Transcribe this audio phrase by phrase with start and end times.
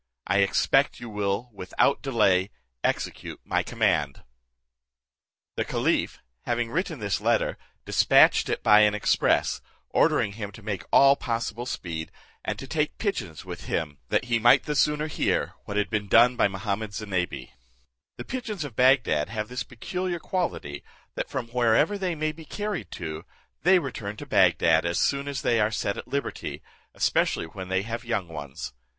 [0.25, 2.49] I expect you will without delay
[2.83, 4.23] execute my command."
[5.57, 9.61] The caliph having written this letter, dispatched it by an express,
[9.91, 12.11] ordering him to make all possible speed,
[12.43, 15.91] and to take pigeons along with him, that he might the sooner hear what had
[15.91, 17.53] been done by Mahummud Zinebi.
[18.17, 20.83] The pigeons of Bagdad have this peculiar quality,
[21.13, 23.23] that from wherever they may be carried to,
[23.61, 26.63] they return to Bagdad as soon as they are set at liberty,
[26.95, 28.73] especially when they have young ones.